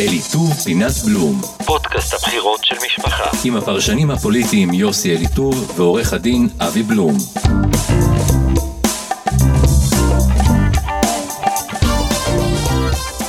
[0.00, 3.30] אליטור פינת בלום, פודקאסט הבחירות של משפחה.
[3.44, 7.16] עם הפרשנים הפוליטיים יוסי אליטור ועורך הדין אבי בלום.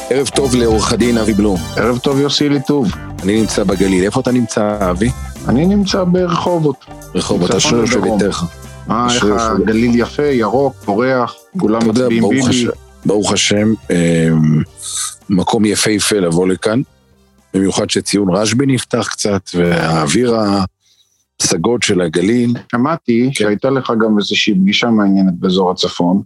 [0.10, 1.58] ערב טוב לעורך הדין אבי בלום.
[1.76, 2.92] ערב טוב יוסי אליטוב.
[3.24, 4.04] אני נמצא בגליל.
[4.04, 5.10] איפה אתה נמצא, אבי?
[5.48, 6.86] אני נמצא ברחובות.
[7.16, 8.18] רחובות, צפון אשרי יושב ודרום.
[8.18, 8.44] ביתך.
[8.90, 9.26] אה, איך.
[9.26, 12.68] הגליל יפה, ירוק, פורח, כולם מצביעים ביבי.
[13.08, 14.30] ברוך השם, אה,
[15.30, 16.82] מקום יפהפה לבוא לכאן.
[17.54, 22.54] במיוחד שציון רשב"י נפתח קצת, והאוויר הפסגות של הגליל.
[22.72, 23.34] שמעתי כן.
[23.34, 26.22] שהייתה לך גם איזושהי פגישה מעניינת באזור הצפון.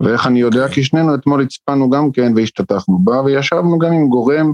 [0.00, 0.68] ואיך אני יודע?
[0.68, 4.52] כי שנינו אתמול הצפנו גם כן והשתתפנו בה, וישבנו גם עם גורם,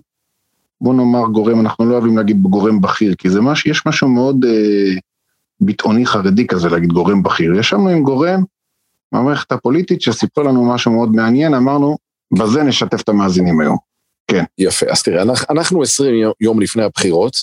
[0.80, 4.44] בוא נאמר גורם, אנחנו לא אוהבים להגיד גורם בכיר, כי זה משהו, יש משהו מאוד
[4.44, 4.98] אה,
[5.60, 7.55] ביטאוני חרדי כזה להגיד גורם בכיר.
[7.55, 8.42] ישבנו עם גורם
[9.12, 11.96] מהמערכת הפוליטית שסיפר לנו משהו מאוד מעניין, אמרנו,
[12.38, 13.77] בזה נשתף את המאזינים היום.
[14.59, 17.36] יפה, אז תראה, אנחנו, אנחנו 20 יום- לפני הבחירות,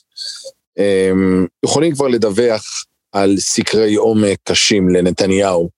[0.78, 2.64] אמ, יכולים כבר לדווח
[3.12, 5.70] על סקרי עומק קשים לנתניהו,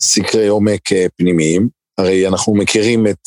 [0.00, 1.68] סקרי עומק אה, פנימיים.
[1.98, 3.18] הרי אנחנו מכירים את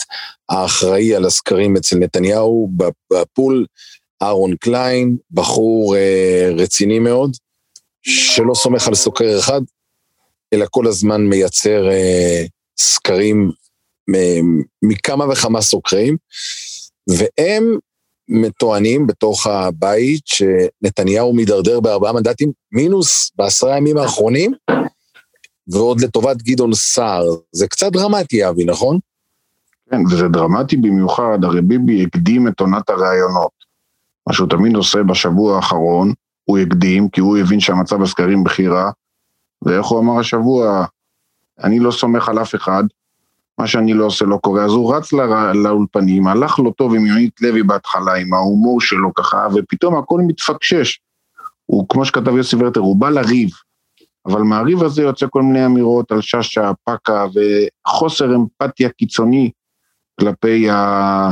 [0.50, 3.66] האחראי על הסקרים אצל נתניהו בפ- בפול,
[4.22, 7.32] אהרון קליין, בחור אה, רציני מאוד,
[8.02, 9.62] שלא סומך על סוקר אחד,
[10.54, 12.46] אלא כל הזמן מייצר אה,
[12.80, 13.52] סקרים
[14.12, 16.18] מ- מכמה וכמה סוקרים.
[17.10, 17.78] והם
[18.60, 24.54] טוענים בתוך הבית שנתניהו מידרדר בארבעה מנדטים מינוס בעשרה ימים האחרונים,
[25.68, 27.26] ועוד לטובת גדעון סער.
[27.52, 29.00] זה קצת דרמטי, אבי, נכון?
[29.92, 33.52] כן, וזה דרמטי במיוחד, הרי ביבי הקדים את עונת הראיונות.
[34.28, 38.92] מה שהוא תמיד עושה בשבוע האחרון, הוא הקדים, כי הוא הבין שהמצב בסקרים בכי רע,
[39.62, 40.86] ואיך הוא אמר השבוע,
[41.64, 42.84] אני לא סומך על אף אחד,
[43.60, 47.06] מה שאני לא עושה לא קורה, אז הוא רץ לר- לאולפנים, הלך לו טוב עם
[47.06, 51.00] יונית לוי בהתחלה, עם ההומור שלו ככה, ופתאום הכל מתפקשש.
[51.66, 53.50] הוא, כמו שכתב יוסי ורטר, הוא בא לריב,
[54.26, 59.52] אבל מהריב הזה יוצא כל מיני אמירות על שאשא, פקה, וחוסר אמפתיה קיצוני
[60.20, 61.32] כלפי ה...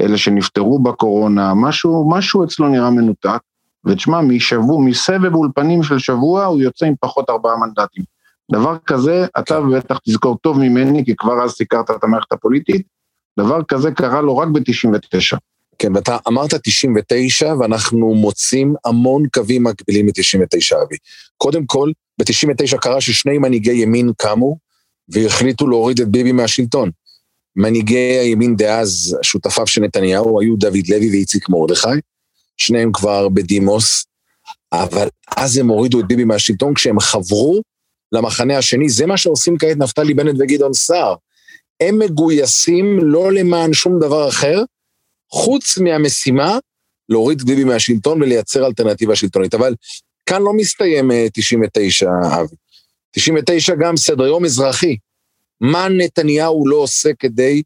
[0.00, 3.40] אלה שנפטרו בקורונה, משהו, משהו אצלו נראה מנותק,
[3.86, 8.04] ותשמע, משבוע, מסבב אולפנים של שבוע, הוא יוצא עם פחות ארבעה מנדטים.
[8.52, 12.86] דבר כזה, אתה בטח תזכור טוב ממני, כי כבר אז סיקרת את המערכת הפוליטית,
[13.38, 15.38] דבר כזה קרה לו רק ב-99.
[15.78, 20.96] כן, ואתה אמרת 99, ואנחנו מוצאים המון קווים מקבילים מ-99, אבי.
[21.36, 24.56] קודם כל, ב-99 קרה ששני מנהיגי ימין קמו,
[25.08, 26.90] והחליטו להוריד את ביבי מהשלטון.
[27.56, 31.88] מנהיגי הימין דאז, שותפיו של נתניהו, היו דוד לוי ואיציק מרדכי,
[32.60, 34.04] שניהם כבר בדימוס,
[34.72, 37.60] אבל אז הם הורידו את ביבי מהשלטון כשהם חברו
[38.12, 38.88] למחנה השני.
[38.88, 41.14] זה מה שעושים כעת נפתלי בנט וגדעון סער.
[41.80, 44.62] הם מגויסים לא למען שום דבר אחר,
[45.30, 46.58] חוץ מהמשימה
[47.08, 49.54] להוריד את ביבי מהשלטון ולייצר אלטרנטיבה שלטונית.
[49.54, 49.74] אבל
[50.26, 52.10] כאן לא מסתיים אה, 99,
[52.40, 52.56] אבי.
[53.10, 54.96] 99 גם סדר יום אזרחי.
[55.60, 57.62] מה נתניהו לא עושה כדי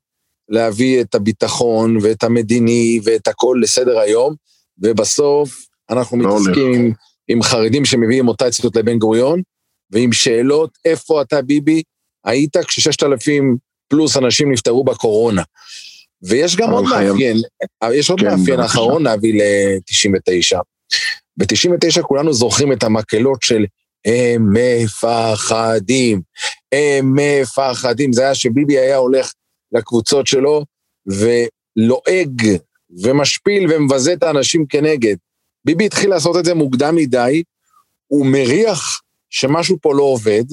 [0.48, 4.34] להביא את הביטחון ואת המדיני ואת הכל לסדר היום,
[4.78, 6.92] ובסוף אנחנו לא מתעסקים עם,
[7.28, 9.42] עם חרדים שמביאים מוטציות לבן גוריון,
[9.90, 11.82] ועם שאלות, איפה אתה ביבי?
[12.24, 13.56] היית כשששת אלפים
[13.88, 15.42] פלוס אנשים נפטרו בקורונה.
[16.22, 17.36] ויש גם עוד חייב- מאפיין,
[17.92, 18.60] יש עוד כן, מאפיין.
[18.60, 20.60] אחרון להביא ל-99.
[21.36, 23.64] ב-99 כולנו זוכרים את המקהלות של
[24.04, 26.20] הם מפחדים,
[26.72, 28.12] הם מפחדים.
[28.12, 29.32] זה היה שביבי היה הולך
[29.72, 30.64] לקבוצות שלו
[31.06, 32.42] ולועג
[33.02, 35.16] ומשפיל ומבזה את האנשים כנגד.
[35.64, 37.42] ביבי התחיל לעשות את זה מוקדם מדי,
[38.06, 39.00] הוא מריח
[39.30, 40.44] שמשהו פה לא עובד,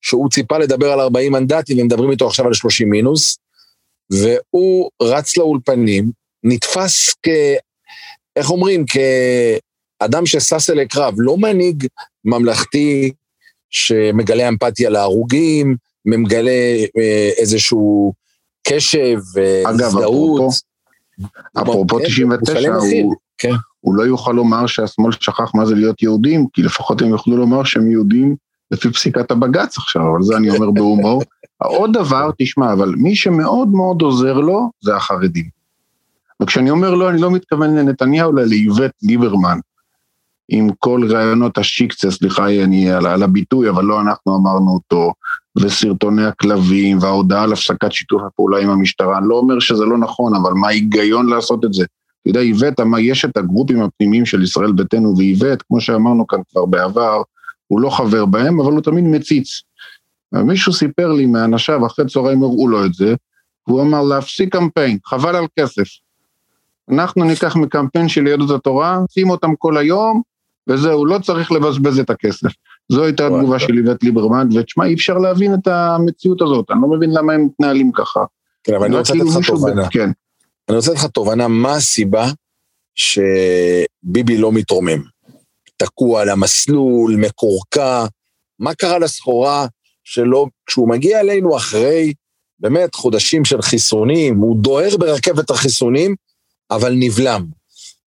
[0.00, 3.38] שהוא ציפה לדבר על 40 מנדטים, ומדברים איתו עכשיו על 30 מינוס,
[4.10, 6.10] והוא רץ לאולפנים,
[6.44, 7.28] נתפס כ...
[8.36, 8.84] איך אומרים?
[8.86, 11.86] כאדם ששש אלי קרב, לא מנהיג
[12.24, 13.12] ממלכתי
[13.70, 16.50] שמגלה אמפתיה להרוגים, מגלה
[16.98, 18.12] אה, איזשהו
[18.68, 19.18] קשב
[19.66, 20.40] אגב, והזדהות.
[20.40, 20.67] אפרופו,
[21.62, 23.54] אפרופו כן, 99, משלם מחיר, הוא, כן.
[23.80, 27.64] הוא לא יוכל לומר שהשמאל שכח מה זה להיות יהודים, כי לפחות הם יוכלו לומר
[27.64, 28.36] שהם יהודים
[28.70, 31.22] לפי פסיקת הבג"ץ עכשיו, אבל זה אני אומר בהומור.
[31.78, 35.44] עוד דבר, תשמע, אבל מי שמאוד מאוד עוזר לו, זה החרדים.
[36.42, 39.58] וכשאני אומר לו, אני לא מתכוון לנתניהו, אלא לאיווט ליברמן.
[40.48, 45.12] עם כל רעיונות השיקצה, סליחה אני על, על הביטוי, אבל לא אנחנו אמרנו אותו,
[45.60, 49.18] וסרטוני הכלבים, וההודעה על הפסקת שיתוף הפעולה עם המשטרה.
[49.18, 51.84] אני לא אומר שזה לא נכון, אבל מה ההיגיון לעשות את זה?
[52.22, 56.66] אתה יודע, איווט יש את הגרופים הפנימיים של ישראל ביתנו, ואיווט, כמו שאמרנו כאן כבר
[56.66, 57.22] בעבר,
[57.66, 59.62] הוא לא חבר בהם, אבל הוא תמיד מציץ.
[60.32, 63.14] ומישהו סיפר לי מאנשיו, אחרי צהריים הראו לו את זה,
[63.66, 65.88] והוא אמר להפסיק קמפיין, חבל על כסף.
[66.90, 70.22] אנחנו ניקח מקמפיין של יהדות התורה, שים אותם כל היום,
[70.68, 72.50] וזהו, לא צריך לבזבז את הכסף.
[72.92, 76.88] זו הייתה התגובה של איווט ליברמן, ותשמע, אי אפשר להבין את המציאות הזאת, אני לא
[76.96, 78.20] מבין למה הם מתנהלים ככה.
[78.64, 79.88] כן, אבל אני רוצה לתת כאילו לך מישהו- תובנה.
[79.90, 80.10] כן,
[80.68, 82.30] אני רוצה לתת לך תובנה מה הסיבה
[82.94, 85.02] שביבי לא מתרומם.
[85.76, 88.06] תקוע על המסלול, מקורקע,
[88.58, 89.66] מה קרה לסחורה
[90.04, 92.12] שלא, כשהוא מגיע אלינו אחרי
[92.60, 96.14] באמת חודשים של חיסונים, הוא דוהר ברכבת החיסונים,
[96.70, 97.44] אבל נבלם.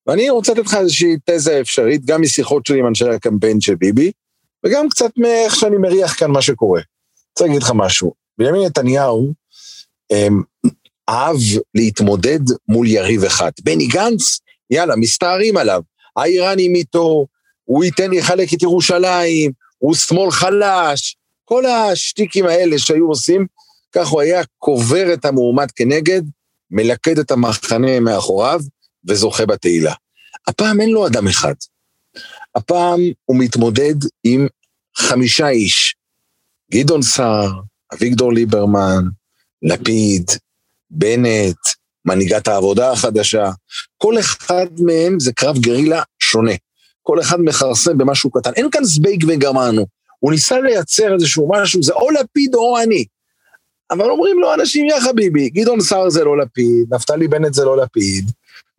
[0.08, 4.12] ואני רוצה לתת לך איזושהי תזה אפשרית, גם משיחות שלי עם אנשי הקמפיין של ביבי,
[4.66, 6.82] וגם קצת מאיך שאני מריח כאן מה שקורה.
[7.32, 9.34] רוצה להגיד לך משהו, בנימין נתניהו,
[10.12, 10.42] אמ,
[11.10, 11.38] אהב
[11.76, 13.52] להתמודד מול יריב אחד.
[13.64, 15.82] בני גנץ, יאללה, מסתערים עליו.
[16.18, 17.26] האיראנים איתו,
[17.64, 21.16] הוא ייתן, יחלק את ירושלים, הוא שמאל חלש.
[21.46, 23.46] כל השטיקים האלה שהיו עושים,
[23.92, 26.22] כך הוא היה קובר את המועמד כנגד,
[26.72, 28.60] מלכד את המחנה מאחוריו,
[29.08, 29.94] וזוכה בתהילה.
[30.48, 31.54] הפעם אין לו אדם אחד.
[32.56, 34.48] הפעם הוא מתמודד עם
[34.98, 35.96] חמישה איש.
[36.72, 37.52] גדעון סער,
[37.94, 39.04] אביגדור ליברמן,
[39.62, 40.32] לפיד,
[40.90, 41.58] בנט,
[42.06, 43.50] מנהיגת העבודה החדשה,
[43.98, 46.54] כל אחד מהם זה קרב גרילה שונה.
[47.02, 48.52] כל אחד מכרסם במשהו קטן.
[48.56, 49.86] אין כאן זבייג וגמרנו.
[50.20, 53.06] הוא ניסה לייצר איזשהו משהו, זה או לפיד או אני.
[53.92, 57.78] אבל אומרים לו אנשים, יא חביבי, גדעון סער זה לא לפיד, נפתלי בנט זה לא
[57.78, 58.32] לפיד.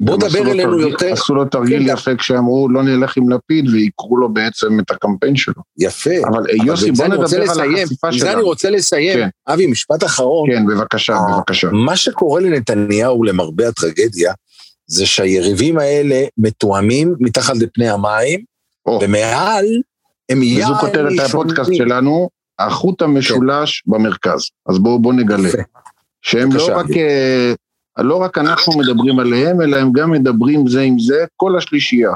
[0.05, 1.13] בוא דבר אלינו תרגיל- יותר.
[1.13, 5.37] עשו לו תרגיל כן, יפה כשאמרו לא נלך עם לפיד ויקרו לו בעצם את הקמפיין
[5.37, 5.55] שלו.
[5.79, 6.11] יפה.
[6.29, 8.43] אבל אבל יוסי בוא אני נדבר על החשיפה בזה אני שלנו.
[8.45, 9.19] רוצה לסיים.
[9.19, 9.29] כן.
[9.53, 10.51] אבי, משפט אחרון.
[10.51, 11.69] כן, בבקשה, אה, בבקשה.
[11.73, 14.33] מה שקורה לנתניהו, למרבה הטרגדיה,
[14.87, 18.41] זה שהיריבים האלה מתואמים מתחת לפני המים,
[18.87, 18.99] או.
[19.03, 19.67] ומעל
[20.29, 22.29] הם יער וזו כותרת הפודקאסט שלנו,
[22.59, 24.41] החוט המשולש במרכז.
[24.69, 25.49] אז בואו בוא נגלה.
[25.49, 25.59] יפה.
[26.23, 26.87] שהם בבקשה, לא רק,
[27.99, 32.13] לא רק אנחנו מדברים עליהם, אלא הם גם מדברים זה עם זה, כל השלישייה.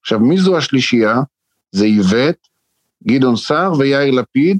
[0.00, 1.20] עכשיו, מי זו השלישייה?
[1.72, 2.36] זה איווט,
[3.06, 4.58] גדעון סער ויאיר לפיד.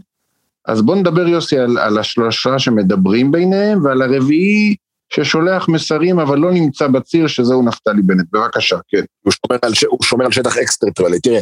[0.67, 4.75] אז בואו נדבר, יוסי, על, על השלושה שמדברים ביניהם, ועל הרביעי
[5.09, 8.27] ששולח מסרים, אבל לא נמצא בציר, שזהו נפתלי בנט.
[8.33, 9.05] בבקשה, כן.
[9.23, 9.73] הוא שומר על.
[9.89, 11.21] הוא שומר על שטח אקס-טריטוריאלי.
[11.21, 11.41] תראה,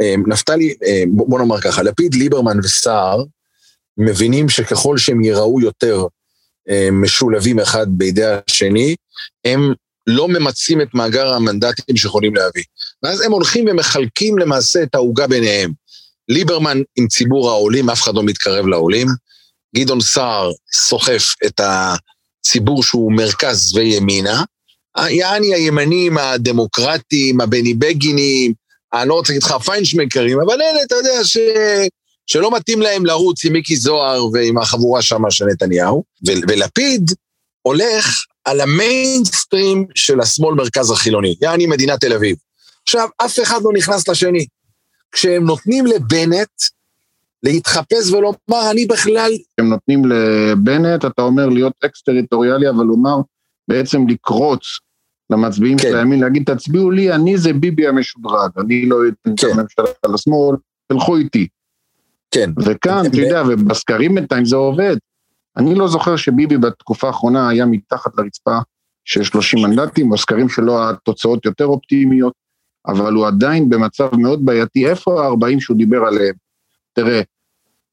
[0.00, 3.24] אה, נפתלי, אה, בוא נאמר ככה, לפיד, ליברמן וסער
[3.98, 6.06] מבינים שככל שהם ייראו יותר
[6.92, 8.94] משולבים אחד בידי השני,
[9.44, 9.72] הם
[10.06, 12.62] לא ממצים את מאגר המנדטים שיכולים להביא.
[13.02, 15.72] ואז הם הולכים ומחלקים למעשה את העוגה ביניהם.
[16.28, 19.08] ליברמן עם ציבור העולים, אף אחד לא מתקרב לעולים.
[19.76, 24.44] גדעון סער סוחף את הציבור שהוא מרכז וימינה.
[25.08, 28.52] יעני הימנים הדמוקרטיים, הבני בגינים,
[28.94, 31.38] אני לא רוצה להגיד לך פיינשמקרים, אבל אלה, אתה יודע, ש...
[32.26, 36.04] שלא מתאים להם לרוץ עם מיקי זוהר ועם החבורה שמה של נתניהו.
[36.26, 36.30] ו...
[36.48, 37.10] ולפיד
[37.62, 42.36] הולך על המיינסטרים של השמאל מרכז החילוני, יעני מדינת תל אביב.
[42.82, 44.46] עכשיו, אף אחד לא נכנס לשני.
[45.12, 46.62] כשהם נותנים לבנט
[47.42, 53.16] להתחפש ולומר, אני בכלל הם נותנים לבנט, אתה אומר להיות אקס-טריטוריאלי, אבל לומר,
[53.68, 54.62] בעצם לקרוץ
[55.30, 55.88] למצביעים כן.
[55.88, 59.46] של הימין, להגיד, תצביעו לי, אני זה ביבי המשודרג, אני לא אתן את כן.
[59.46, 59.84] הממשלה
[60.14, 60.56] לשמאל,
[60.88, 61.48] תלכו איתי.
[62.30, 64.96] כן, וכאן, אתה יודע, ובסקרים בינתיים זה עובד.
[65.56, 68.58] אני לא זוכר שביבי בתקופה האחרונה היה מתחת לרצפה
[69.04, 72.32] של 30 מנדטים, בסקרים שלו התוצאות יותר אופטימיות,
[72.86, 74.86] אבל הוא עדיין במצב מאוד בעייתי.
[74.86, 76.34] איפה ה-40 שהוא דיבר עליהם?
[76.92, 77.20] תראה,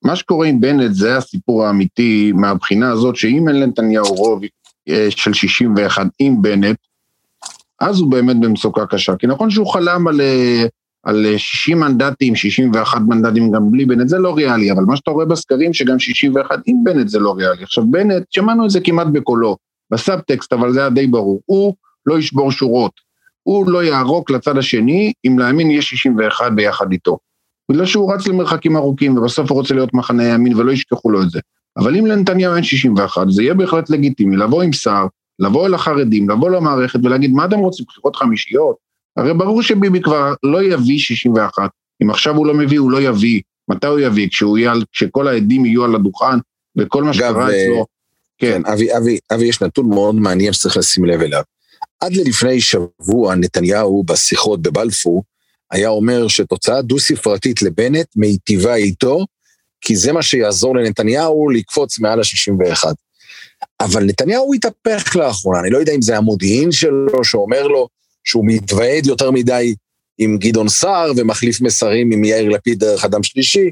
[0.04, 4.42] מה שקורה עם בנט זה הסיפור האמיתי מהבחינה הזאת, שאם אין לנתניהו רוב
[4.90, 6.78] אה, של 61 עם בנט,
[7.80, 9.16] אז הוא באמת במצוקה קשה.
[9.16, 10.66] כי נכון שהוא חלם על, אה,
[11.04, 15.12] על אה, 60 מנדטים, 61 מנדטים גם בלי בנט, זה לא ריאלי, אבל מה שאתה
[15.12, 17.64] רואה בסקרים שגם 61 עם בנט זה לא ריאלי.
[17.64, 19.58] עכשיו בנט, שמענו את זה כמעט בקולו,
[19.92, 22.92] בסאבטקסט, אבל זה היה די ברור, הוא לא ישבור שורות,
[23.44, 27.18] הוא לא יערוק לצד השני, אם להאמין יהיה 61 ביחד איתו.
[27.72, 31.30] בגלל שהוא רץ למרחקים ארוכים, ובסוף הוא רוצה להיות מחנה ימין ולא ישכחו לו את
[31.30, 31.40] זה.
[31.78, 35.06] אבל אם לנתניהו אין 61, זה יהיה בהחלט לגיטימי לבוא עם שר,
[35.40, 38.91] לבוא אל החרדים, לבוא למערכת ולהגיד, מה אתם רוצים, בחירות חמישיות?
[39.18, 41.70] הרי ברור שביבי כבר לא יביא 61.
[42.04, 43.42] אם עכשיו הוא לא מביא, הוא לא יביא.
[43.68, 44.30] מתי הוא יביא?
[44.30, 46.38] כשהוא יהיה, כשכל העדים יהיו על הדוכן,
[46.78, 47.86] וכל מה שקרה אה, אצלו.
[48.38, 51.42] כן, כן, אבי, אבי, אבי, יש נתון מאוד מעניין שצריך לשים לב אליו.
[52.00, 55.24] עד ללפני שבוע נתניהו בשיחות בבלפור
[55.72, 59.26] היה אומר שתוצאה דו-ספרתית לבנט מיטיבה איתו,
[59.82, 62.84] כי זה מה שיעזור לנתניהו לקפוץ מעל ה-61.
[63.80, 67.88] אבל נתניהו התהפך לאחרונה, אני לא יודע אם זה המודיעין שלו שאומר לו
[68.24, 69.76] שהוא מתוועד יותר מדי
[70.18, 73.72] עם גדעון סער ומחליף מסרים עם יאיר לפיד דרך אדם שלישי,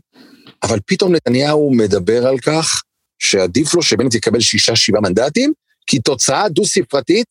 [0.63, 2.83] אבל פתאום נתניהו מדבר על כך
[3.19, 5.53] שעדיף לו שבנט יקבל שישה, שבעה מנדטים,
[5.87, 7.27] כי תוצאה דו-ספרתית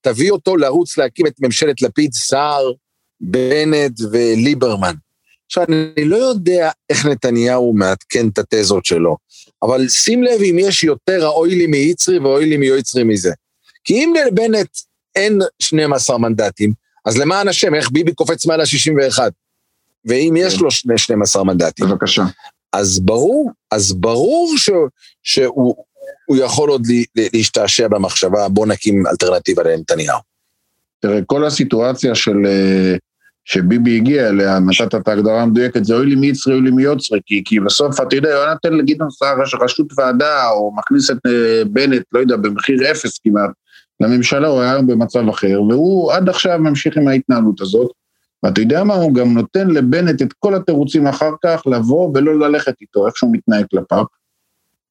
[0.00, 2.72] תביא אותו לרוץ להקים את ממשלת לפיד, סער,
[3.20, 4.94] בנט וליברמן.
[5.46, 9.16] עכשיו, אני לא יודע איך נתניהו מעדכן את התזות שלו,
[9.62, 13.32] אבל שים לב אם יש יותר האוי לי מיצרי ואוי לי מיוצרי מזה.
[13.84, 14.68] כי אם לבנט
[15.16, 16.72] אין 12 מנדטים,
[17.04, 19.18] אז למען השם, איך ביבי קופץ מעל ה-61?
[20.04, 21.86] ואם יש לו 12 מנדטים.
[21.86, 22.24] בבקשה.
[22.72, 24.70] אז ברור, אז ברור ש,
[25.22, 25.74] שהוא
[26.36, 26.86] יכול עוד
[27.16, 30.18] להשתעשע במחשבה, בוא נקים אלטרנטיבה לנתניהו.
[31.00, 32.46] תראה, כל הסיטואציה של...
[32.46, 32.96] אה,
[33.44, 37.42] שביבי הגיע אליה, נתת את ההגדרה המדויקת, זה אוי לי מיצרי, אוי לי מיוצרי, כי,
[37.44, 42.02] כי בסוף, אתה יודע, הוא נותן לגדעון סער ראשות ועדה, או מכניס את אה, בנט,
[42.12, 43.50] לא יודע, במחיר אפס כמעט,
[44.00, 47.90] לממשלה, הוא היה במצב אחר, והוא עד עכשיו ממשיך עם ההתנהלות הזאת,
[48.42, 52.74] ואתה יודע מה, הוא גם נותן לבנט את כל התירוצים אחר כך לבוא ולא ללכת
[52.80, 54.04] איתו, איך שהוא מתנהג כלפיו.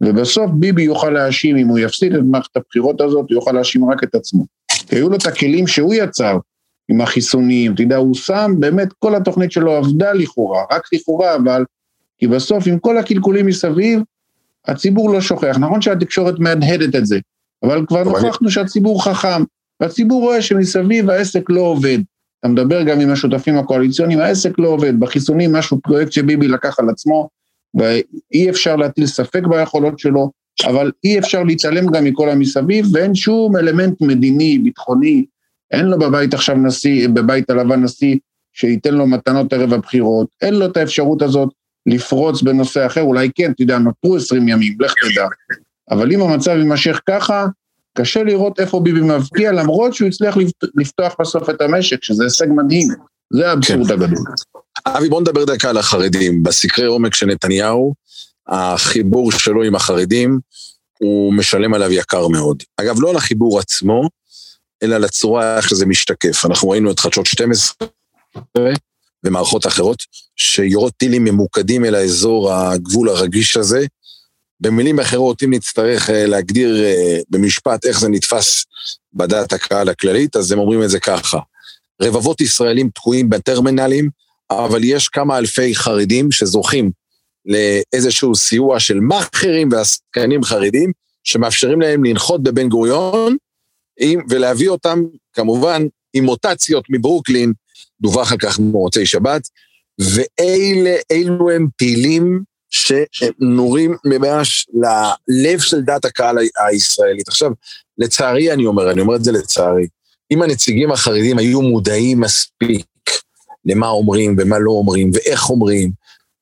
[0.03, 4.03] ובסוף ביבי יוכל להאשים, אם הוא יפסיד את מערכת הבחירות הזאת, הוא יוכל להאשים רק
[4.03, 4.45] את עצמו.
[4.91, 6.37] היו לו את הכלים שהוא יצר,
[6.89, 11.65] עם החיסונים, אתה יודע, הוא שם, באמת כל התוכנית שלו עבדה לכאורה, רק לכאורה, אבל...
[12.17, 14.01] כי בסוף, עם כל הקלקולים מסביב,
[14.67, 15.57] הציבור לא שוכח.
[15.59, 17.19] נכון שהתקשורת מהדהדת את זה,
[17.63, 19.43] אבל כבר נוכחנו שהציבור חכם,
[19.79, 21.99] והציבור רואה שמסביב העסק לא עובד.
[22.39, 24.99] אתה מדבר גם עם השותפים הקואליציוניים, העסק לא עובד.
[24.99, 27.29] בחיסונים משהו, פרויקט שביבי לקח על עצמו,
[27.73, 30.31] ואי אפשר להטיל ספק ביכולות שלו,
[30.65, 35.25] אבל אי אפשר להתעלם גם מכל המסביב, ואין שום אלמנט מדיני, ביטחוני,
[35.71, 38.17] אין לו בבית עכשיו נשיא, בבית הלבן נשיא
[38.53, 41.49] שייתן לו מתנות ערב הבחירות, אין לו את האפשרות הזאת
[41.85, 45.27] לפרוץ בנושא אחר, אולי כן, אתה יודע, נותרו 20 ימים, לך תדע.
[45.91, 47.45] אבל אם המצב יימשך ככה,
[47.97, 50.37] קשה לראות איפה ביבי מבקיע, למרות שהוא הצליח
[50.75, 52.87] לפתוח בסוף את המשק, שזה הישג מדהים.
[53.33, 53.93] זה האבסורד כן.
[53.93, 54.23] הגדול.
[54.87, 56.43] אבי, בוא נדבר דקה על החרדים.
[56.43, 57.93] בסקרי עומק של נתניהו,
[58.47, 60.39] החיבור שלו עם החרדים,
[60.99, 62.63] הוא משלם עליו יקר מאוד.
[62.77, 64.09] אגב, לא על החיבור עצמו,
[64.83, 66.45] אלא לצורה איך שזה משתקף.
[66.45, 67.87] אנחנו ראינו את חדשות 12
[69.23, 70.03] ומערכות אחרות,
[70.35, 73.85] שיורות טילים ממוקדים אל האזור הגבול הרגיש הזה.
[74.61, 78.65] במילים אחרות, אם נצטרך אה, להגדיר אה, במשפט איך זה נתפס
[79.13, 81.39] בדעת הקהל הכללית, אז הם אומרים את זה ככה.
[82.01, 84.09] רבבות ישראלים תקועים בטרמינלים,
[84.51, 86.91] אבל יש כמה אלפי חרדים שזוכים
[87.45, 90.91] לאיזשהו סיוע של מאכערים ועסקנים חרדים,
[91.23, 93.37] שמאפשרים להם לנחות בבן גוריון,
[94.29, 97.53] ולהביא אותם, כמובן, עם מוטציות מברוקלין,
[98.01, 99.41] דווח על כך במוצאי שבת,
[99.99, 107.27] ואלו הם פעילים שנורים ממש ללב של דעת הקהל הישראלית.
[107.27, 107.51] עכשיו,
[107.97, 109.87] לצערי אני אומר, אני אומר את זה לצערי,
[110.31, 112.85] אם הנציגים החרדים היו מודעים מספיק
[113.65, 115.91] למה אומרים ומה לא אומרים, ואיך אומרים,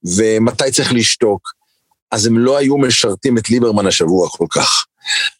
[0.03, 1.53] ומתי צריך לשתוק,
[2.11, 4.85] אז הם לא היו משרתים את ליברמן השבוע כל כך.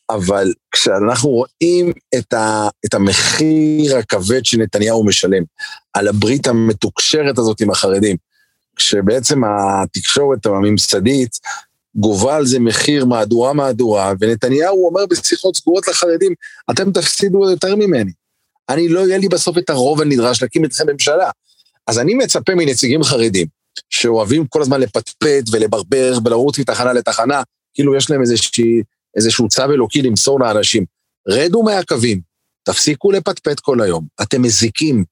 [0.09, 5.43] אבל כשאנחנו רואים את, ה, את המחיר הכבד שנתניהו משלם
[5.93, 8.17] על הברית המתוקשרת הזאת עם החרדים,
[8.77, 11.39] כשבעצם התקשורת הממסדית
[11.95, 16.33] גובה על זה מחיר מהדורה מהדורה, ונתניהו אומר בשיחות סגורות לחרדים,
[16.71, 18.11] אתם תפסידו יותר ממני.
[18.69, 21.29] אני לא יהיה לי בסוף את הרוב הנדרש להקים אתכם ממשלה.
[21.87, 23.47] אז אני מצפה מנציגים חרדים,
[23.89, 27.41] שאוהבים כל הזמן לפטפט ולברבר ולרוץ מתחנה לתחנה,
[27.73, 28.81] כאילו יש להם איזושהי
[29.15, 30.85] איזשהו צו אלוקי למסור לאנשים.
[31.27, 32.21] רדו מהקווים,
[32.63, 35.03] תפסיקו לפטפט כל היום, אתם מזיקים.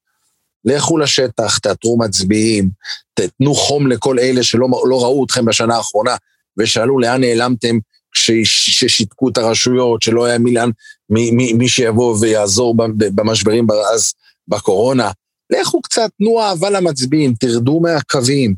[0.65, 2.69] לכו לשטח, תאתרו מצביעים,
[3.13, 6.15] תתנו חום לכל אלה שלא לא ראו אתכם בשנה האחרונה
[6.57, 7.77] ושאלו לאן נעלמתם
[8.11, 10.69] כששיתקו את הרשויות, שלא היה מילן,
[11.09, 14.13] מי, מי, מי שיבוא ויעזור במשברים אז
[14.47, 15.11] בקורונה.
[15.49, 18.55] לכו קצת, תנו אהבה למצביעים, תרדו מהקווים.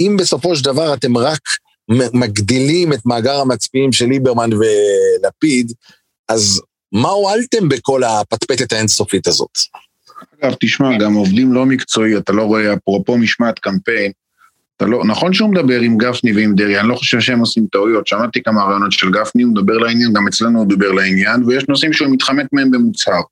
[0.00, 1.40] אם בסופו של דבר אתם רק
[1.90, 5.72] מגדילים את מאגר המצביעים של ליברמן ולפיד,
[6.28, 6.60] אז
[6.92, 9.58] מה הועלתם בכל הפטפטת האינסופית הזאת?
[10.40, 14.12] אגב, תשמע, גם עובדים לא מקצועי, אתה לא רואה, אפרופו משמעת קמפיין,
[14.76, 18.06] אתה לא, נכון שהוא מדבר עם גפני ועם דרעי, אני לא חושב שהם עושים טעויות,
[18.06, 21.92] שמעתי כמה רעיונות של גפני, הוא מדבר לעניין, גם אצלנו הוא דיבר לעניין, ויש נושאים
[21.92, 23.22] שהוא מתחמק מהם במוצהר.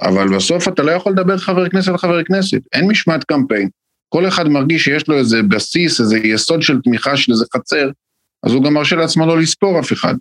[0.00, 3.68] אבל בסוף אתה לא יכול לדבר חבר כנסת על חבר כנסת, אין משמעת קמפיין.
[4.08, 7.90] כל אחד מרגיש שיש לו איזה בסיס, איזה יסוד של תמיכה של איזה חצר,
[8.42, 10.14] אז הוא גם מרשה לעצמו לא לספור אף אחד.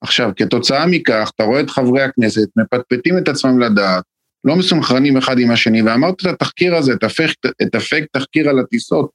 [0.00, 4.04] עכשיו, כתוצאה מכך, אתה רואה את חברי הכנסת מפטפטים את עצמם לדעת,
[4.48, 8.58] לא מסונכרנים אחד עם השני, ואמרת את התחקיר הזה, את אפקט, את אפקט תחקיר על
[8.58, 9.10] הטיסות,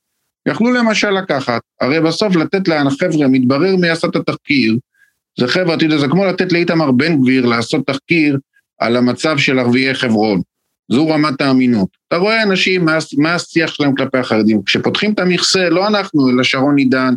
[0.47, 4.77] יכלו למשל לקחת, הרי בסוף לתת לחבר'ה, מתברר מי עשה את התחקיר,
[5.39, 8.37] זה חבר'ה, אתה יודע, זה כמו לתת לאיתמר בן גביר לעשות תחקיר
[8.79, 10.41] על המצב של ערביי חברון.
[10.91, 11.89] זו רמת האמינות.
[12.07, 14.61] אתה רואה אנשים, מה, מה השיח שלהם כלפי החרדים?
[14.65, 17.13] כשפותחים את המכסה, לא אנחנו, אלא שרון עידן,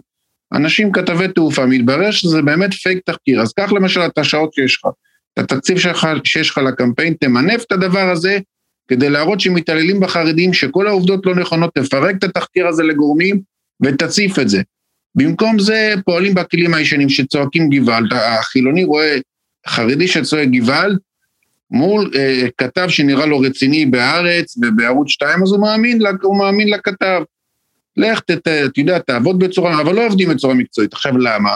[0.53, 3.41] אנשים כתבי תעופה, מתברר שזה באמת פייק תחקיר.
[3.41, 4.91] אז קח למשל את השעות שיש לך.
[5.39, 8.39] את התקציב שלך, שיש לך לקמפיין, תמנף את הדבר הזה
[8.89, 13.41] כדי להראות שמתעללים בחרדים, שכל העובדות לא נכונות, תפרק את התחקיר הזה לגורמים
[13.83, 14.63] ותציף את זה.
[15.15, 19.19] במקום זה פועלים בכלים הישנים שצועקים גוואלד, החילוני רואה
[19.67, 20.99] חרדי שצועק גוואלד,
[21.71, 27.23] מול אה, כתב שנראה לו רציני בהארץ ובערוץ 2, אז הוא מאמין, הוא מאמין לכתב.
[27.97, 30.93] לך, אתה יודע, תעבוד בצורה, אבל לא עובדים בצורה מקצועית.
[30.93, 31.55] עכשיו למה?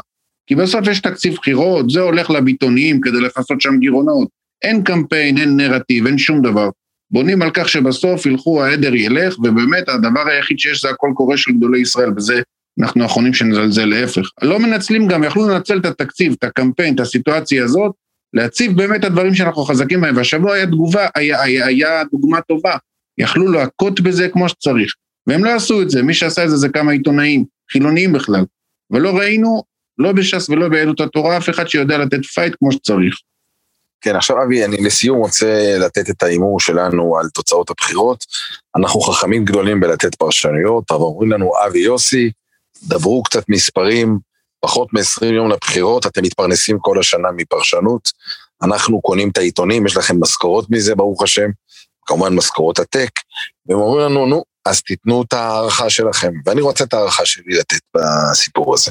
[0.50, 4.28] כי בסוף יש תקציב בחירות, זה הולך לביטוניים כדי לכסות שם גירעונות.
[4.62, 6.68] אין קמפיין, אין נרטיב, אין שום דבר.
[7.10, 11.52] בונים על כך שבסוף ילכו, העדר ילך, ובאמת הדבר היחיד שיש זה הקול קורא של
[11.52, 12.42] גדולי ישראל, וזה
[12.80, 14.30] אנחנו האחרונים שנזלזל להפך.
[14.42, 17.92] לא מנצלים גם, יכלו לנצל את התקציב, את הקמפיין, את הסיטואציה הזאת,
[18.34, 22.76] להציב באמת את הדברים שאנחנו חזקים בהם, והשבוע היה תגובה, היה, היה, היה דוגמה טובה.
[23.18, 24.94] יכלו להכות בזה כמו שצריך,
[25.26, 28.44] והם לא עשו את זה, מי שעשה את זה זה כמה עיתונאים, חילוניים בכלל.
[28.90, 29.69] ולא ראינו,
[30.00, 33.14] לא בש"ס ולא ביהדות התורה, אף אחד שיודע לתת פייט כמו שצריך.
[34.00, 38.24] כן, עכשיו אבי, אני לסיום רוצה לתת את ההימור שלנו על תוצאות הבחירות.
[38.76, 42.30] אנחנו חכמים גדולים בלתת פרשנויות, אבל אומרים לנו, אבי יוסי,
[42.82, 44.18] דברו קצת מספרים,
[44.60, 48.10] פחות מ-20 יום לבחירות, אתם מתפרנסים כל השנה מפרשנות.
[48.62, 51.50] אנחנו קונים את העיתונים, יש לכם משכורות מזה, ברוך השם,
[52.06, 53.10] כמובן משכורות עתק,
[53.66, 56.32] והם אומרים לנו, נו, אז תיתנו את ההערכה שלכם.
[56.46, 58.90] ואני רוצה את ההערכה שלי לתת בסיפור הזה.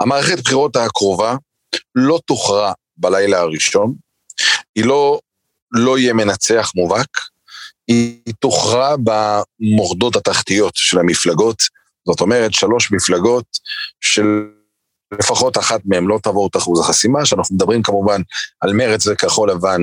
[0.00, 1.36] המערכת בחירות הקרובה
[1.94, 3.94] לא תוכרע בלילה הראשון,
[4.74, 5.20] היא לא,
[5.72, 7.18] לא יהיה מנצח מובהק,
[7.88, 11.62] היא תוכרע במורדות התחתיות של המפלגות,
[12.06, 13.44] זאת אומרת, שלוש מפלגות
[14.00, 14.24] של
[15.18, 18.20] לפחות אחת מהן לא תעבור את אחוז החסימה, שאנחנו מדברים כמובן
[18.60, 19.80] על מרץ וכחול לבן,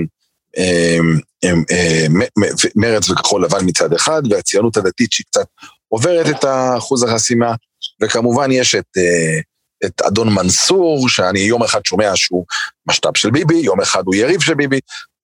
[2.75, 5.45] מרץ וכחול לבן מצד אחד, והציונות הדתית שהיא קצת
[5.87, 6.45] עוברת את
[6.77, 7.53] אחוז החסימה,
[8.01, 9.39] וכמובן יש את, אה,
[9.85, 12.45] את אדון מנסור, שאני יום אחד שומע שהוא
[12.89, 14.79] משת"פ של ביבי, יום אחד הוא יריב של ביבי.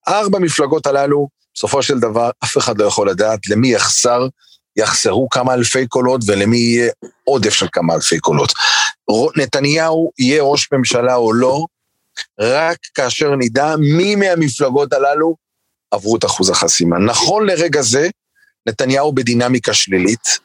[0.08, 4.28] ארבע מפלגות הללו, בסופו של דבר, אף אחד לא יכול לדעת למי יחסר
[4.78, 6.92] יחסרו כמה אלפי קולות ולמי יהיה
[7.24, 8.54] עודף של כמה אלפי קולות.
[9.38, 11.66] נתניהו יהיה ראש ממשלה או לא,
[12.40, 15.36] רק כאשר נדע מי מהמפלגות הללו
[15.92, 17.00] עברו את אחוז החסימה.
[17.00, 18.10] נכון לרגע זה,
[18.68, 20.40] נתניהו בדינמיקה שלילית,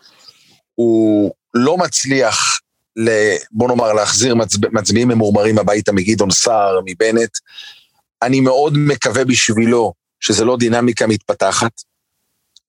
[0.75, 2.61] הוא לא מצליח,
[2.97, 3.11] ל,
[3.51, 7.31] בוא נאמר, להחזיר מצב, מצביעים ממורמרים הביתה מגדעון סער, מבנט.
[8.23, 11.73] אני מאוד מקווה בשבילו שזה לא דינמיקה מתפתחת.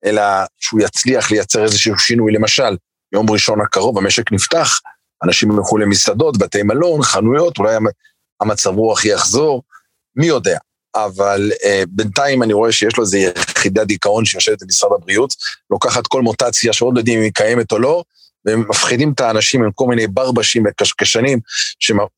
[0.04, 0.22] אלא
[0.58, 2.32] שהוא יצליח לייצר איזשהו שינוי.
[2.32, 2.76] למשל,
[3.12, 4.80] יום ראשון הקרוב המשק נפתח,
[5.24, 7.76] אנשים ילכו למסעדות, בתי מלון, חנויות, אולי
[8.42, 9.62] המצב רוח יחזור,
[10.16, 10.58] מי יודע.
[10.94, 15.34] אבל אה, בינתיים אני רואה שיש לו איזו יחידת דיכאון שיושבת במשרד הבריאות,
[15.70, 18.02] לוקחת כל מוטציה שעוד לא יודעים אם היא קיימת או לא,
[18.44, 21.38] והם מפחידים את האנשים עם כל מיני ברבשים וקשקשנים,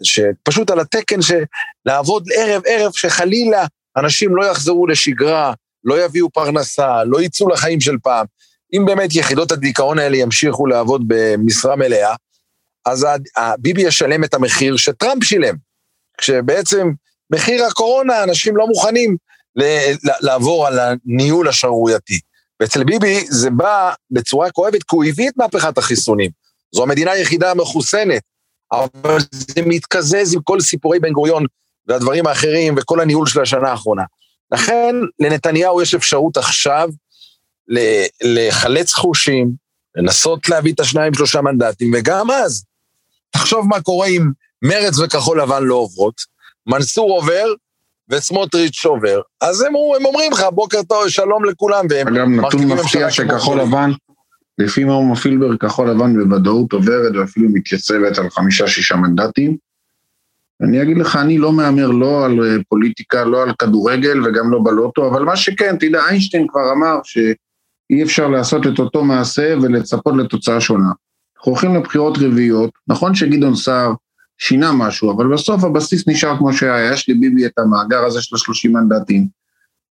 [0.03, 1.43] שפשוט על התקן של
[1.87, 5.53] לעבוד ערב-ערב, שחלילה אנשים לא יחזרו לשגרה,
[5.85, 8.27] לא יביאו פרנסה, לא יצאו לחיים של פעם.
[8.77, 12.15] אם באמת יחידות הדיכאון האלה ימשיכו לעבוד במשרה מלאה,
[12.87, 13.07] אז
[13.59, 15.55] ביבי ישלם את המחיר שטראמפ שילם.
[16.19, 16.91] כשבעצם
[17.31, 19.17] מחיר הקורונה, אנשים לא מוכנים
[20.21, 22.21] לעבור על הניהול השערורייתי.
[22.61, 26.31] ואצל ביבי זה בא בצורה כואבת, כי הוא הביא את מהפכת החיסונים.
[26.75, 28.23] זו המדינה היחידה המחוסנת,
[28.73, 31.47] אבל זה מתקזז עם כל סיפורי בן גוריון
[31.87, 34.03] והדברים האחרים וכל הניהול של השנה האחרונה.
[34.53, 36.89] לכן לנתניהו יש אפשרות עכשיו
[38.23, 39.53] לחלץ חושים,
[39.97, 42.65] לנסות להביא את השניים שלושה מנדטים, וגם אז,
[43.31, 44.31] תחשוב מה קורה אם
[44.65, 46.15] מרץ וכחול לבן לא עוברות,
[46.67, 47.45] מנסור עובר
[48.09, 53.11] וסמוטריץ' עובר, אז הם, הם אומרים לך בוקר טוב, שלום לכולם, והם אגב, נתון מפתיע
[53.11, 53.91] שכחול לבן,
[54.59, 59.57] לפי מרמה פילבר, כחול לבן בוודאות עוברת ואפילו מתייצבת על חמישה-שישה מנדטים.
[60.63, 64.61] אני אגיד לך, אני לא מהמר לא על אה, פוליטיקה, לא על כדורגל וגם לא
[64.65, 70.15] בלוטו, אבל מה שכן, תדע, איינשטיין כבר אמר שאי אפשר לעשות את אותו מעשה ולצפות
[70.17, 70.89] לתוצאה שונה.
[71.37, 73.93] אנחנו הולכים לבחירות רביעיות, נכון שגדעון סער
[74.39, 78.73] שינה משהו, אבל בסוף הבסיס נשאר כמו שהיה, יש לביבי את המאגר הזה של השלושים
[78.73, 79.29] מנדטים,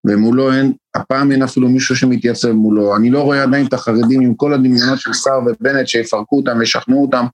[0.08, 4.34] ומולו אין, הפעם אין אפילו מישהו שמתייצב מולו, אני לא רואה עדיין את החרדים עם
[4.34, 7.26] כל הדמיונות של סער ובנט שיפרקו אותם וישכנעו אותם,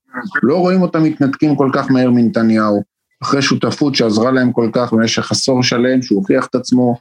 [0.44, 2.84] לא רואים אותם מתנתקים כל כך מהר מנתניהו.
[3.24, 6.96] אחרי שותפות שעזרה להם כל כך במשך עשור שלם, שהוא הוכיח את עצמו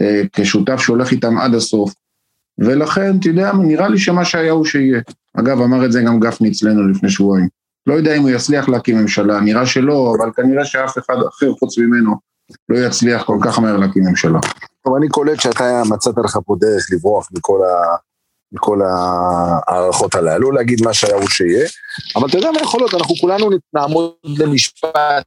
[0.00, 1.94] אה, כשותף שהולך איתם עד הסוף.
[2.58, 5.00] ולכן, אתה יודע, נראה לי שמה שהיה הוא שיהיה.
[5.34, 7.48] אגב, אמר את זה גם גפני אצלנו לפני שבועיים.
[7.86, 11.78] לא יודע אם הוא יצליח להקים ממשלה, נראה שלא, אבל כנראה שאף אחד אחר חוץ
[11.78, 12.14] ממנו
[12.68, 14.38] לא יצליח כל כך מהר להקים ממשלה.
[14.84, 17.96] טוב, אני קולט שאתה מצאת לך פה דרך לברוח מכל ה...
[18.54, 21.68] מכל ההערכות הללו, להגיד מה שהיה הוא שיהיה,
[22.16, 25.24] אבל אתה יודע מה יכול להיות, אנחנו כולנו נעמוד למשפט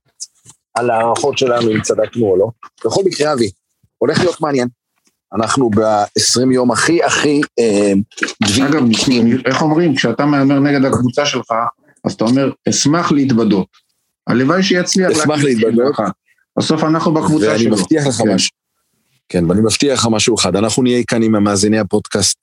[0.74, 2.50] על ההערכות שלנו אם צדקנו או לא.
[2.86, 3.50] בכל מקרה, אבי,
[3.98, 4.68] הולך להיות מעניין.
[5.34, 7.91] אנחנו ב-20 יום הכי הכי אה,
[8.44, 9.28] דביקים.
[9.28, 11.54] אגב, איך אומרים, כשאתה מהמר נגד הקבוצה שלך,
[12.06, 13.68] אז אתה אומר, אשמח להתבדות.
[14.28, 15.12] הלוואי שיצליח.
[15.12, 15.96] אשמח להתבדות.
[16.58, 17.76] בסוף אנחנו בקבוצה ואני שלו.
[17.76, 18.34] מבטיח לך כן.
[18.34, 18.50] משהו.
[19.30, 22.38] כן, ואני מבטיח לך משהו אחד, אנחנו נהיה כאן עם המאזיני הפודקאסט,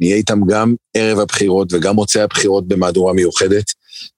[0.00, 3.64] נהיה איתם גם ערב הבחירות וגם מוצאי הבחירות במהדורה מיוחדת.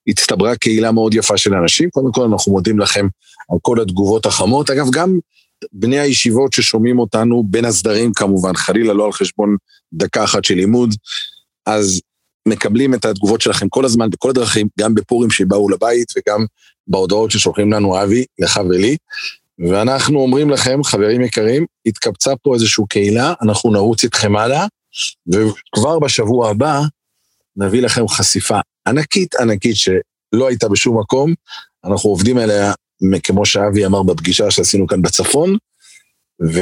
[0.06, 3.06] הצטברה קהילה מאוד יפה של אנשים, קודם כל אנחנו מודים לכם
[3.52, 4.70] על כל התגובות החמות.
[4.70, 5.18] אגב, גם
[5.72, 9.56] בני הישיבות ששומעים אותנו, בין הסדרים כמובן, חלילה לא על חשבון
[9.92, 10.94] דקה אחת של לימוד,
[11.66, 12.00] אז
[12.48, 16.44] מקבלים את התגובות שלכם כל הזמן, בכל הדרכים, גם בפורים שבאו לבית וגם
[16.86, 18.96] בהודעות ששולחים לנו אבי, לך ולי.
[19.58, 24.66] ואנחנו אומרים לכם, חברים יקרים, התקבצה פה איזושהי קהילה, אנחנו נרוץ איתכם הלאה,
[25.32, 26.80] וכבר בשבוע הבא
[27.56, 31.34] נביא לכם חשיפה ענקית ענקית שלא הייתה בשום מקום,
[31.84, 32.72] אנחנו עובדים עליה,
[33.22, 35.56] כמו שאבי אמר בפגישה שעשינו כאן בצפון,
[36.42, 36.60] ו...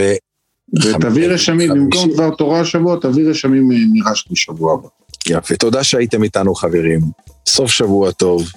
[0.82, 4.88] ותביא רשמים, במקום דבר תורה השבוע, תביא רשמים מרשת בשבוע הבא.
[5.28, 7.00] יפה, תודה שהייתם איתנו חברים,
[7.46, 8.48] סוף שבוע טוב,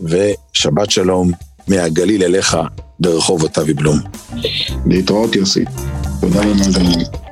[0.00, 1.30] ושבת שלום
[1.68, 2.56] מהגליל אליך
[3.00, 3.98] ברחובות אבי בלום.
[4.86, 5.64] להתראות יוסי.
[6.20, 7.27] תודה למאזינים.